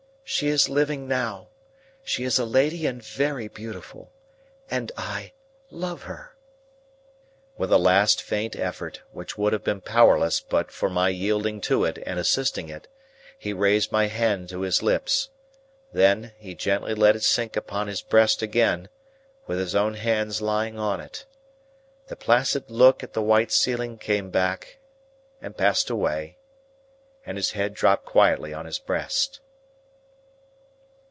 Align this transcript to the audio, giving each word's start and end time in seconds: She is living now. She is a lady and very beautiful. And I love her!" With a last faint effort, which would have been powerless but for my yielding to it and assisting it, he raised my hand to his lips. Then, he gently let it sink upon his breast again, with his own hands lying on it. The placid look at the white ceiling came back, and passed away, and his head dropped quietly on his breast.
She 0.33 0.47
is 0.47 0.69
living 0.69 1.09
now. 1.09 1.49
She 2.05 2.23
is 2.23 2.39
a 2.39 2.45
lady 2.45 2.85
and 2.87 3.03
very 3.03 3.49
beautiful. 3.49 4.13
And 4.69 4.89
I 4.95 5.33
love 5.69 6.03
her!" 6.03 6.37
With 7.57 7.69
a 7.69 7.77
last 7.77 8.21
faint 8.21 8.55
effort, 8.55 9.01
which 9.11 9.37
would 9.37 9.51
have 9.51 9.65
been 9.65 9.81
powerless 9.81 10.39
but 10.39 10.71
for 10.71 10.89
my 10.89 11.09
yielding 11.09 11.59
to 11.63 11.83
it 11.83 12.01
and 12.05 12.17
assisting 12.17 12.69
it, 12.69 12.87
he 13.37 13.51
raised 13.51 13.91
my 13.91 14.07
hand 14.07 14.47
to 14.49 14.61
his 14.61 14.81
lips. 14.81 15.27
Then, 15.91 16.31
he 16.37 16.55
gently 16.55 16.93
let 16.95 17.13
it 17.17 17.23
sink 17.23 17.57
upon 17.57 17.87
his 17.87 18.01
breast 18.01 18.41
again, 18.41 18.87
with 19.47 19.59
his 19.59 19.75
own 19.75 19.95
hands 19.95 20.41
lying 20.41 20.79
on 20.79 21.01
it. 21.01 21.25
The 22.07 22.15
placid 22.15 22.69
look 22.71 23.03
at 23.03 23.11
the 23.11 23.21
white 23.21 23.51
ceiling 23.51 23.97
came 23.97 24.29
back, 24.29 24.79
and 25.41 25.57
passed 25.57 25.89
away, 25.89 26.37
and 27.25 27.35
his 27.37 27.51
head 27.51 27.73
dropped 27.73 28.05
quietly 28.05 28.53
on 28.53 28.65
his 28.65 28.79
breast. 28.79 29.41